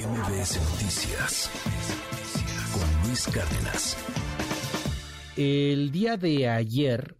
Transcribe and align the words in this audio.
MBS 0.00 0.58
Noticias 0.70 1.50
con 2.72 3.06
Luis 3.06 3.26
Cárdenas. 3.26 3.96
El 5.36 5.90
día 5.90 6.16
de 6.16 6.48
ayer, 6.48 7.16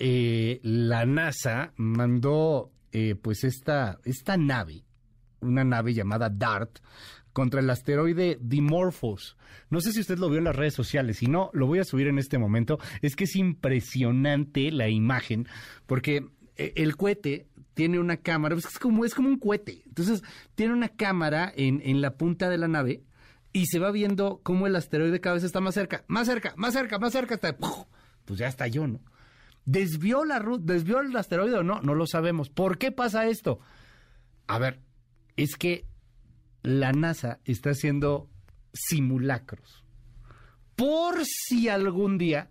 eh, 0.00 0.58
la 0.64 1.06
NASA 1.06 1.72
mandó 1.76 2.72
eh, 2.90 3.14
pues 3.14 3.44
esta, 3.44 4.00
esta 4.04 4.36
nave, 4.36 4.82
una 5.40 5.62
nave 5.62 5.94
llamada 5.94 6.28
DART, 6.28 6.80
contra 7.32 7.60
el 7.60 7.70
asteroide 7.70 8.38
Dimorphos. 8.40 9.36
No 9.70 9.80
sé 9.80 9.92
si 9.92 10.00
usted 10.00 10.18
lo 10.18 10.28
vio 10.28 10.38
en 10.38 10.44
las 10.44 10.56
redes 10.56 10.74
sociales, 10.74 11.18
si 11.18 11.26
no, 11.26 11.50
lo 11.52 11.68
voy 11.68 11.78
a 11.78 11.84
subir 11.84 12.08
en 12.08 12.18
este 12.18 12.38
momento. 12.38 12.78
Es 13.02 13.14
que 13.14 13.24
es 13.24 13.36
impresionante 13.36 14.72
la 14.72 14.88
imagen, 14.88 15.46
porque 15.86 16.26
eh, 16.56 16.72
el 16.74 16.96
cohete 16.96 17.46
tiene 17.76 17.98
una 17.98 18.16
cámara, 18.16 18.56
es 18.56 18.78
como, 18.78 19.04
es 19.04 19.14
como 19.14 19.28
un 19.28 19.38
cohete. 19.38 19.82
Entonces, 19.84 20.22
tiene 20.54 20.72
una 20.72 20.88
cámara 20.88 21.52
en, 21.54 21.82
en 21.84 22.00
la 22.00 22.16
punta 22.16 22.48
de 22.48 22.56
la 22.56 22.68
nave 22.68 23.04
y 23.52 23.66
se 23.66 23.78
va 23.78 23.90
viendo 23.90 24.40
cómo 24.42 24.66
el 24.66 24.74
asteroide 24.74 25.20
cada 25.20 25.34
vez 25.34 25.44
está 25.44 25.60
más 25.60 25.74
cerca, 25.74 26.02
más 26.08 26.26
cerca, 26.26 26.54
más 26.56 26.72
cerca, 26.72 26.98
más 26.98 27.12
cerca, 27.12 27.34
hasta 27.34 27.54
pues 28.24 28.38
ya 28.38 28.48
estalló, 28.48 28.86
¿no? 28.86 29.00
¿Desvió 29.66 30.24
la 30.24 30.38
ruta, 30.38 30.72
desvió 30.72 31.00
el 31.00 31.14
asteroide 31.14 31.56
o 31.56 31.62
no? 31.62 31.82
No 31.82 31.94
lo 31.94 32.06
sabemos. 32.06 32.48
¿Por 32.48 32.78
qué 32.78 32.92
pasa 32.92 33.26
esto? 33.26 33.60
A 34.46 34.58
ver, 34.58 34.80
es 35.36 35.56
que 35.56 35.84
la 36.62 36.92
NASA 36.92 37.40
está 37.44 37.70
haciendo 37.70 38.30
simulacros. 38.72 39.84
Por 40.76 41.26
si 41.26 41.68
algún 41.68 42.16
día, 42.16 42.50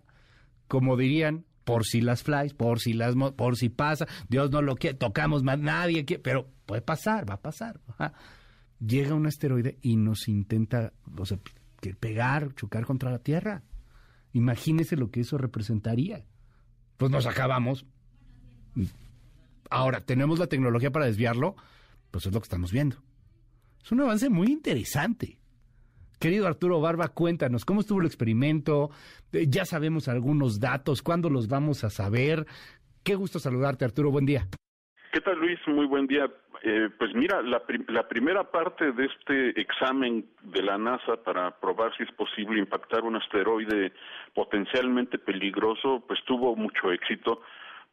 como 0.68 0.96
dirían, 0.96 1.46
por 1.66 1.84
si 1.84 2.00
las 2.00 2.22
flies, 2.22 2.54
por 2.54 2.78
si 2.78 2.92
las 2.92 3.16
por 3.36 3.56
si 3.56 3.70
pasa, 3.70 4.06
Dios 4.28 4.52
no 4.52 4.62
lo 4.62 4.76
quiere, 4.76 4.96
tocamos 4.96 5.42
más, 5.42 5.58
nadie 5.58 6.04
quiere, 6.04 6.22
pero 6.22 6.48
puede 6.64 6.80
pasar, 6.80 7.28
va 7.28 7.34
a 7.34 7.42
pasar. 7.42 7.80
Llega 8.78 9.14
un 9.14 9.26
asteroide 9.26 9.76
y 9.82 9.96
nos 9.96 10.28
intenta 10.28 10.92
o 11.18 11.26
sea, 11.26 11.40
pegar, 11.98 12.54
chocar 12.54 12.86
contra 12.86 13.10
la 13.10 13.18
Tierra. 13.18 13.64
Imagínese 14.32 14.96
lo 14.96 15.10
que 15.10 15.20
eso 15.20 15.38
representaría. 15.38 16.24
Pues 16.98 17.10
nos 17.10 17.26
acabamos. 17.26 17.84
Ahora, 19.68 20.02
¿tenemos 20.02 20.38
la 20.38 20.46
tecnología 20.46 20.92
para 20.92 21.06
desviarlo? 21.06 21.56
Pues 22.12 22.26
es 22.26 22.32
lo 22.32 22.38
que 22.38 22.44
estamos 22.44 22.70
viendo. 22.70 23.02
Es 23.84 23.90
un 23.90 24.02
avance 24.02 24.30
muy 24.30 24.52
interesante. 24.52 25.40
Querido 26.18 26.46
Arturo 26.46 26.80
Barba, 26.80 27.08
cuéntanos, 27.08 27.64
¿cómo 27.66 27.80
estuvo 27.80 28.00
el 28.00 28.06
experimento? 28.06 28.90
Eh, 29.32 29.46
ya 29.48 29.66
sabemos 29.66 30.08
algunos 30.08 30.60
datos, 30.60 31.02
¿cuándo 31.02 31.28
los 31.28 31.46
vamos 31.48 31.84
a 31.84 31.90
saber? 31.90 32.46
Qué 33.04 33.14
gusto 33.14 33.38
saludarte, 33.38 33.84
Arturo, 33.84 34.10
buen 34.10 34.24
día. 34.24 34.46
¿Qué 35.12 35.20
tal, 35.20 35.38
Luis? 35.38 35.58
Muy 35.66 35.86
buen 35.86 36.06
día. 36.06 36.30
Eh, 36.62 36.88
pues 36.98 37.14
mira, 37.14 37.42
la, 37.42 37.62
la, 37.88 38.08
primera 38.08 38.50
parte 38.50 38.92
de 38.92 39.04
este 39.04 39.60
examen 39.60 40.24
de 40.42 40.62
la 40.62 40.78
NASA 40.78 41.22
para 41.22 41.50
probar 41.60 41.94
si 41.96 42.02
es 42.02 42.12
posible 42.12 42.58
impactar 42.58 43.04
un 43.04 43.16
asteroide 43.16 43.92
potencialmente 44.34 45.18
peligroso, 45.18 46.02
pues 46.08 46.18
tuvo 46.24 46.56
mucho 46.56 46.90
éxito, 46.90 47.42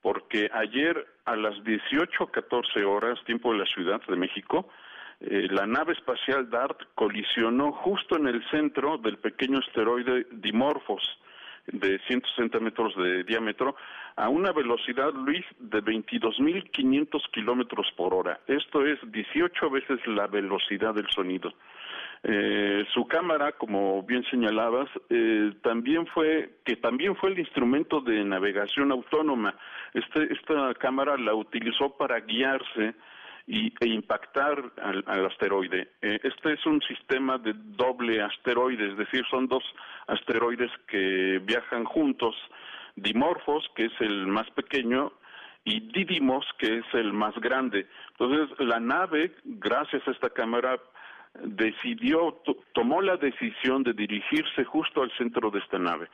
porque 0.02 0.50
ayer 0.54 1.06
a 1.26 1.36
las 1.36 1.56
18.14 1.56 2.86
horas, 2.86 3.20
tiempo 3.26 3.52
de 3.52 3.60
la 3.60 3.66
Ciudad 3.66 4.02
de 4.08 4.16
México, 4.16 4.70
eh, 5.20 5.48
la 5.50 5.66
nave 5.66 5.94
espacial 5.94 6.50
DART 6.50 6.82
colisionó 6.96 7.72
justo 7.72 8.18
en 8.18 8.28
el 8.28 8.44
centro 8.50 8.98
del 8.98 9.18
pequeño 9.18 9.60
asteroide 9.60 10.28
Dimorphos 10.32 11.20
de 11.68 12.00
160 12.08 12.60
metros 12.60 12.96
de 12.98 13.24
diámetro 13.24 13.76
a 14.16 14.30
una 14.30 14.52
velocidad, 14.52 15.14
Luis, 15.14 15.46
de 15.60 15.82
22.500 15.82 17.32
kilómetros 17.32 17.88
por 17.96 18.14
hora. 18.14 18.40
Esto 18.48 18.86
es 18.86 19.00
18 19.12 19.70
veces 19.70 20.06
la 20.06 20.28
velocidad 20.28 20.94
del 20.94 21.08
sonido. 21.10 21.54
Eh, 22.26 22.86
su 22.94 23.06
cámara, 23.06 23.54
como 23.54 24.02
bien 24.04 24.24
señalabas, 24.30 24.90
eh, 25.10 25.52
también 25.62 26.06
fue 26.08 26.52
que 26.64 26.78
también 26.78 27.16
fue 27.16 27.32
el 27.32 27.40
instrumento 27.40 28.02
de 28.02 28.24
navegación 28.24 28.92
autónoma. 28.92 29.56
Este, 29.94 30.34
esta 30.34 30.74
cámara 30.76 31.18
la 31.18 31.34
utilizó 31.34 31.98
para 31.98 32.20
guiarse 32.22 32.96
y, 33.48 33.74
e 33.80 33.88
impactar 33.88 34.72
al, 34.82 35.26
asteroide. 35.26 35.90
Eh, 36.02 36.20
este 36.24 36.54
es 36.54 36.66
un 36.66 36.82
sistema 36.82 37.38
de 37.38 37.54
doble 37.56 38.22
asteroide, 38.22 38.92
es 38.92 38.98
decir, 38.98 39.24
son 39.30 39.48
dos 39.48 39.64
asteroides 40.08 40.72
que 40.88 41.40
viajan 41.44 41.84
juntos, 41.84 42.36
Dimorphos, 42.96 43.68
que 43.76 43.86
es 43.86 43.94
el 44.02 44.28
más 44.28 44.50
pequeño, 44.52 45.12
y 45.66 45.80
Didymos, 45.92 46.46
que 46.58 46.80
es 46.80 46.86
el 46.94 47.14
más 47.14 47.34
grande. 47.36 47.88
Entonces, 48.12 48.60
la 48.60 48.80
nave, 48.80 49.36
gracias 49.44 50.06
a 50.08 50.12
esta 50.12 50.30
cámara, 50.30 50.80
decidió, 51.42 52.42
tomó 52.74 53.02
la 53.02 53.18
decisión 53.18 53.84
de 53.84 53.94
dirigirse 53.94 54.64
justo 54.66 55.02
al 55.02 55.12
centro 55.18 55.50
de 55.50 55.60
esta 55.60 55.80
nave. 55.80 56.08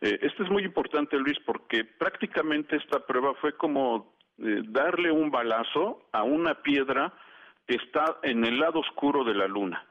Eh, 0.00 0.18
esto 0.20 0.42
es 0.42 0.50
muy 0.50 0.64
importante, 0.64 1.16
Luis, 1.18 1.38
porque 1.46 1.84
prácticamente 1.84 2.76
esta 2.76 3.04
prueba 3.06 3.32
fue 3.40 3.56
como 3.56 4.15
eh, 4.38 4.62
darle 4.64 5.10
un 5.10 5.30
balazo 5.30 6.08
a 6.12 6.22
una 6.22 6.54
piedra 6.54 7.12
que 7.66 7.76
está 7.76 8.18
en 8.22 8.44
el 8.44 8.58
lado 8.58 8.80
oscuro 8.80 9.24
de 9.24 9.34
la 9.34 9.46
Luna. 9.46 9.84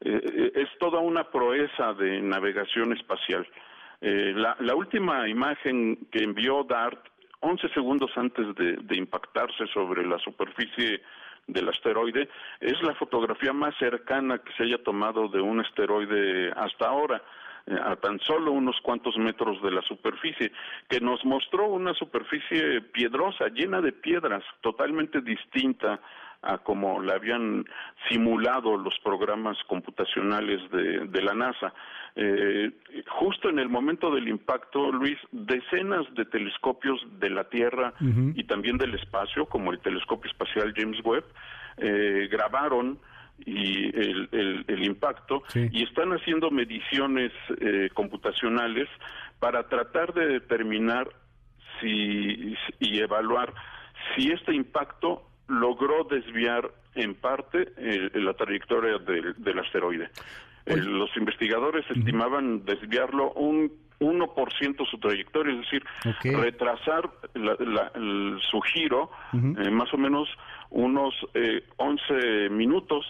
Eh, 0.00 0.20
eh, 0.24 0.52
es 0.54 0.68
toda 0.78 1.00
una 1.00 1.24
proeza 1.30 1.92
de 1.94 2.20
navegación 2.22 2.92
espacial. 2.92 3.46
La, 4.02 4.56
la, 4.60 4.74
última 4.74 5.28
imagen 5.28 6.08
que 6.10 6.24
envió 6.24 6.64
DART, 6.64 6.98
11 7.40 7.68
segundos 7.74 8.10
antes 8.16 8.54
de, 8.54 8.78
de 8.80 8.96
impactarse 8.96 9.66
sobre 9.74 10.06
la 10.06 10.18
superficie 10.20 11.02
del 11.46 11.68
asteroide, 11.68 12.26
es 12.60 12.82
la 12.82 12.94
fotografía 12.94 13.52
más 13.52 13.76
cercana 13.76 14.38
que 14.38 14.54
se 14.54 14.62
haya 14.62 14.82
tomado 14.82 15.28
de 15.28 15.42
un 15.42 15.60
asteroide 15.60 16.50
hasta 16.52 16.88
ahora 16.88 17.22
a 17.66 17.96
tan 17.96 18.18
solo 18.20 18.52
unos 18.52 18.76
cuantos 18.82 19.16
metros 19.16 19.62
de 19.62 19.70
la 19.70 19.82
superficie, 19.82 20.52
que 20.88 21.00
nos 21.00 21.24
mostró 21.24 21.68
una 21.68 21.94
superficie 21.94 22.80
piedrosa, 22.80 23.48
llena 23.48 23.80
de 23.80 23.92
piedras, 23.92 24.42
totalmente 24.60 25.20
distinta 25.20 26.00
a 26.42 26.58
como 26.58 27.02
la 27.02 27.14
habían 27.14 27.66
simulado 28.08 28.76
los 28.76 28.98
programas 29.00 29.58
computacionales 29.66 30.60
de, 30.70 31.22
la 31.22 31.34
NASA. 31.34 31.74
Eh, 32.16 32.70
justo 33.08 33.50
en 33.50 33.58
el 33.58 33.68
momento 33.68 34.10
del 34.10 34.28
impacto, 34.28 34.90
Luis, 34.90 35.18
decenas 35.32 36.06
de 36.14 36.24
telescopios 36.24 36.98
de 37.18 37.30
la 37.30 37.44
Tierra 37.44 37.92
y 38.00 38.44
también 38.44 38.78
del 38.78 38.94
espacio, 38.94 39.46
como 39.46 39.70
el 39.70 39.80
telescopio 39.80 40.30
espacial 40.30 40.72
James 40.74 41.04
Webb, 41.04 41.24
eh, 41.76 42.28
grabaron 42.30 42.98
y 43.46 43.86
el, 43.96 44.64
el, 44.66 44.84
impacto 44.84 45.42
y 45.54 45.82
están 45.82 46.12
haciendo 46.12 46.50
mediciones 46.50 47.32
eh, 47.60 47.88
computacionales 47.94 48.88
para 49.38 49.68
tratar 49.68 50.12
de 50.12 50.26
determinar 50.26 51.08
si 51.80 52.54
y 52.78 53.00
evaluar 53.00 53.54
si 54.14 54.30
este 54.30 54.54
impacto 54.54 55.26
logró 55.48 56.04
desviar 56.04 56.70
en 56.94 57.14
parte 57.14 57.72
eh, 57.76 58.10
la 58.14 58.34
trayectoria 58.34 58.98
del, 58.98 59.58
asteroide. 59.58 60.10
los 60.66 61.16
investigadores 61.16 61.84
estimaban 61.90 62.64
desviarlo 62.64 63.32
un 63.32 63.72
1% 64.00 64.90
su 64.90 64.98
trayectoria, 64.98 65.52
es 65.54 65.60
decir, 65.60 65.84
retrasar 66.22 67.10
su 68.50 68.60
giro 68.62 69.10
eh, 69.34 69.70
más 69.70 69.92
o 69.92 69.98
menos 69.98 70.28
unos 70.70 71.14
11 71.76 72.48
minutos 72.50 73.04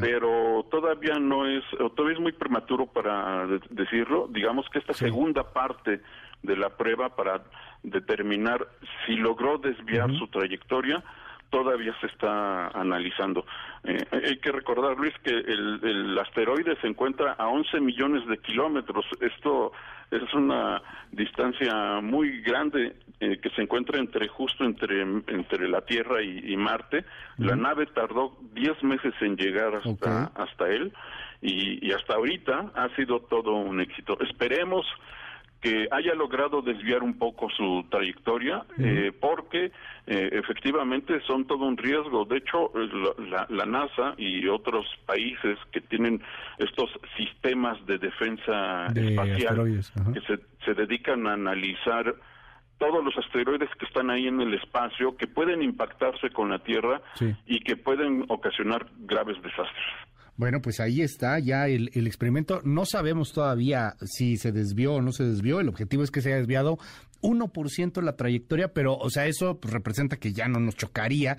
pero 0.00 0.66
todavía 0.70 1.18
no 1.18 1.46
es, 1.46 1.64
todavía 1.94 2.16
es 2.16 2.20
muy 2.20 2.32
prematuro 2.32 2.86
para 2.86 3.46
decirlo. 3.70 4.28
Digamos 4.30 4.66
que 4.70 4.78
esta 4.78 4.94
segunda 4.94 5.52
parte 5.52 6.00
de 6.42 6.56
la 6.56 6.70
prueba 6.70 7.14
para 7.14 7.42
determinar 7.82 8.66
si 9.04 9.16
logró 9.16 9.58
desviar 9.58 10.10
su 10.16 10.28
trayectoria 10.28 11.02
todavía 11.50 11.94
se 12.00 12.06
está 12.06 12.68
analizando. 12.68 13.44
Eh, 13.86 14.04
hay 14.10 14.36
que 14.38 14.50
recordar, 14.50 14.96
Luis, 14.96 15.14
que 15.22 15.30
el, 15.30 16.18
asteroide 16.18 16.76
se 16.80 16.88
encuentra 16.88 17.34
a 17.38 17.46
11 17.46 17.80
millones 17.80 18.26
de 18.26 18.38
kilómetros. 18.38 19.04
Esto 19.20 19.70
es 20.10 20.34
una 20.34 20.82
distancia 21.12 22.00
muy 22.02 22.40
grande 22.40 22.96
eh, 23.20 23.38
que 23.40 23.50
se 23.50 23.62
encuentra 23.62 23.98
entre 24.00 24.26
justo 24.26 24.64
entre 24.64 25.02
entre 25.02 25.68
la 25.68 25.82
Tierra 25.82 26.20
y, 26.20 26.56
Marte. 26.56 27.04
La 27.38 27.54
nave 27.54 27.86
tardó 27.86 28.36
10 28.54 28.82
meses 28.82 29.14
en 29.20 29.36
llegar 29.36 29.74
hasta 29.76 30.32
hasta 30.34 30.68
él 30.68 30.92
y, 31.40 31.86
y 31.86 31.92
hasta 31.92 32.14
ahorita 32.14 32.72
ha 32.74 32.88
sido 32.96 33.20
todo 33.20 33.52
un 33.54 33.80
éxito. 33.80 34.18
Esperemos 34.20 34.84
que 35.66 35.88
haya 35.90 36.14
logrado 36.14 36.62
desviar 36.62 37.02
un 37.02 37.18
poco 37.18 37.48
su 37.50 37.84
trayectoria, 37.90 38.64
eh, 38.78 39.10
porque 39.20 39.72
eh, 40.06 40.30
efectivamente 40.32 41.20
son 41.26 41.44
todo 41.44 41.64
un 41.64 41.76
riesgo. 41.76 42.24
De 42.24 42.36
hecho, 42.36 42.70
la, 43.48 43.66
NASA 43.66 44.14
y 44.16 44.46
otros 44.46 44.86
países 45.06 45.58
que 45.72 45.80
tienen 45.80 46.22
estos 46.58 46.88
sistemas 47.16 47.84
de 47.84 47.98
defensa 47.98 48.86
espacial 48.94 49.82
que 50.14 50.20
se, 50.20 50.38
se 50.64 50.74
dedican 50.74 51.26
a 51.26 51.32
analizar 51.32 52.14
todos 52.78 53.04
los 53.04 53.18
asteroides 53.18 53.70
que 53.76 53.86
están 53.86 54.08
ahí 54.10 54.28
en 54.28 54.40
el 54.40 54.54
espacio, 54.54 55.16
que 55.16 55.26
pueden 55.26 55.62
impactarse 55.62 56.30
con 56.30 56.48
la 56.48 56.60
Tierra 56.60 57.00
y 57.44 57.58
que 57.58 57.76
pueden 57.76 58.24
ocasionar 58.28 58.86
graves 58.98 59.42
desastres. 59.42 59.84
Bueno, 60.36 60.60
pues 60.60 60.80
ahí 60.80 61.00
está 61.00 61.38
ya 61.38 61.66
el, 61.66 61.88
experimento. 62.06 62.60
No 62.64 62.84
sabemos 62.84 63.32
todavía 63.32 63.96
si 64.04 64.36
se 64.36 64.52
desvió 64.52 64.94
o 64.94 65.02
no 65.02 65.12
se 65.12 65.24
desvió. 65.24 65.60
El 65.60 65.68
objetivo 65.68 66.02
es 66.02 66.10
que 66.10 66.20
se 66.20 66.28
haya 66.28 66.38
desviado 66.38 66.78
1% 67.22 68.02
la 68.02 68.16
trayectoria, 68.16 68.72
pero, 68.72 68.96
o 68.96 69.08
sea, 69.08 69.26
eso 69.26 69.58
pues, 69.58 69.72
representa 69.72 70.18
que 70.18 70.32
ya 70.32 70.48
no 70.48 70.60
nos 70.60 70.76
chocaría. 70.76 71.38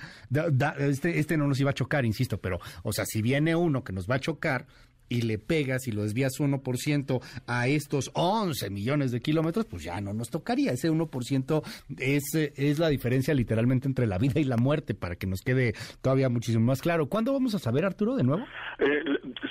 este, 0.79 1.19
este 1.19 1.37
no 1.37 1.47
nos 1.47 1.59
iba 1.59 1.71
a 1.71 1.75
chocar, 1.75 2.05
insisto, 2.05 2.39
pero, 2.39 2.59
o 2.83 2.91
sea, 2.91 3.05
si 3.05 3.21
viene 3.21 3.55
uno 3.55 3.83
que 3.83 3.93
nos 3.93 4.07
va 4.07 4.15
a 4.15 4.19
chocar, 4.19 4.65
y 5.09 5.21
le 5.21 5.37
pegas 5.37 5.87
y 5.87 5.91
lo 5.91 6.03
desvías 6.03 6.39
1% 6.39 7.21
a 7.47 7.67
estos 7.67 8.11
11 8.13 8.69
millones 8.69 9.11
de 9.11 9.21
kilómetros, 9.21 9.65
pues 9.65 9.83
ya 9.83 9.99
no 10.01 10.13
nos 10.13 10.29
tocaría. 10.29 10.71
Ese 10.71 10.91
1% 10.91 11.63
es, 11.99 12.35
es 12.35 12.79
la 12.79 12.89
diferencia 12.89 13.33
literalmente 13.33 13.87
entre 13.87 14.07
la 14.07 14.17
vida 14.17 14.39
y 14.39 14.43
la 14.43 14.57
muerte, 14.57 14.93
para 14.93 15.15
que 15.15 15.27
nos 15.27 15.41
quede 15.41 15.73
todavía 16.01 16.29
muchísimo 16.29 16.65
más 16.65 16.81
claro. 16.81 17.07
¿Cuándo 17.07 17.33
vamos 17.33 17.55
a 17.55 17.59
saber, 17.59 17.85
Arturo, 17.85 18.15
de 18.15 18.23
nuevo? 18.23 18.45
Eh, 18.79 19.03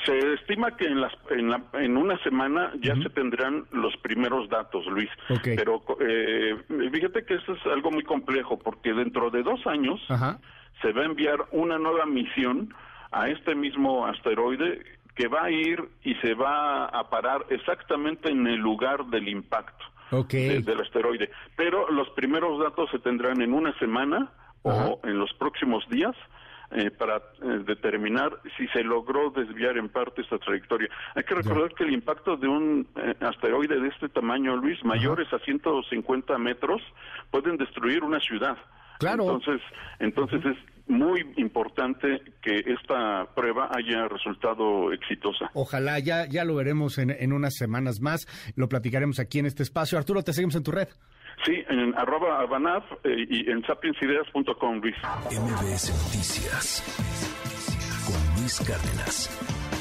se 0.05 0.35
estima 0.35 0.77
que 0.77 0.87
en, 0.87 1.01
las, 1.01 1.13
en, 1.31 1.97
una 1.97 2.19
semana 2.23 2.73
ya 2.81 2.95
se 2.97 3.11
tendrán 3.11 3.67
los 3.73 3.97
primeros 3.99 4.49
datos, 4.49 4.87
Luis. 4.87 5.11
Pero 5.43 5.83
eh, 6.01 6.57
fíjate 6.93 7.25
que 7.25 7.35
eso 7.35 7.55
es 7.55 7.67
algo 7.67 7.91
muy 7.91 8.05
complejo, 8.05 8.59
porque 8.59 8.93
dentro 8.93 9.31
de 9.31 9.43
dos 9.43 9.67
años 9.67 10.01
se 10.83 10.93
va 10.93 11.03
a 11.03 11.07
enviar 11.07 11.39
una 11.53 11.79
nueva 11.79 12.07
misión 12.07 12.73
a 13.11 13.29
este 13.29 13.55
mismo 13.55 14.07
asteroide 14.07 14.83
que 15.17 15.29
va 15.29 15.45
a 15.45 15.51
ir 15.51 15.83
y 16.05 16.15
se 16.17 16.35
va 16.35 16.85
a 16.85 17.11
parar 17.11 17.47
exactamente 17.49 18.31
en 18.31 18.47
el 18.47 18.57
lugar 18.57 19.07
del 19.07 19.29
impacto 19.29 19.85
del 20.11 20.81
asteroide. 20.81 21.31
Pero 21.57 21.91
los 21.91 22.09
primeros 22.11 22.61
datos 22.61 22.89
se 22.91 22.99
tendrán 23.01 23.41
en 23.43 23.53
una 23.53 23.77
semana 23.79 24.31
o 24.63 25.01
en 25.03 25.19
los 25.19 25.33
próximos 25.35 25.89
días. 25.89 26.15
Eh, 26.73 26.91
para 26.91 27.19
eh, 27.19 27.63
determinar 27.65 28.41
si 28.59 28.67
se 28.69 28.83
logró 28.83 29.31
desviar 29.31 29.79
en 29.79 29.89
parte 29.89 30.23
esta 30.23 30.37
trayectoria. 30.37 30.89
Hay 31.15 31.23
que 31.23 31.37
recordar 31.37 31.73
que 31.75 31.85
el 31.85 31.93
impacto 31.93 32.37
de 32.37 32.49
un 32.49 32.89
eh, 32.97 33.15
asteroide 33.21 33.79
de 33.79 33.87
este 33.87 34.09
tamaño, 34.09 34.57
Luis, 34.57 34.85
mayores 34.85 35.33
a 35.33 35.39
150 35.39 36.37
metros, 36.39 36.83
pueden 37.31 37.57
destruir 37.57 38.03
una 38.03 38.19
ciudad. 38.19 38.59
Claro. 38.99 39.23
Entonces, 39.23 39.61
entonces 40.01 40.45
es 40.45 40.57
muy 40.89 41.33
importante 41.37 42.23
que 42.43 42.63
esta 42.67 43.27
prueba 43.35 43.71
haya 43.73 44.09
resultado 44.09 44.93
exitosa. 44.93 45.51
Ojalá, 45.55 45.99
ya, 45.99 46.27
ya 46.27 46.45
lo 46.45 46.55
veremos 46.55 46.99
en, 46.99 47.11
en 47.11 47.33
unas 47.33 47.55
semanas 47.55 48.01
más, 48.01 48.27
lo 48.57 48.69
platicaremos 48.69 49.19
aquí 49.19 49.39
en 49.39 49.47
este 49.47 49.63
espacio. 49.63 49.99
Arturo, 49.99 50.23
te 50.23 50.33
seguimos 50.33 50.55
en 50.57 50.63
tu 50.63 50.73
red. 50.73 50.89
Sí, 51.45 51.55
en 51.69 51.95
arroba 51.97 52.41
abanaf 52.41 52.85
eh, 53.05 53.27
y 53.29 53.51
en 53.51 53.63
sapiensideas.com, 53.65 54.81
Luis. 54.81 54.97
MBS 55.31 55.91
Noticias 55.91 56.83
con 58.07 58.41
Luis 58.41 58.59
Cárdenas. 58.67 59.76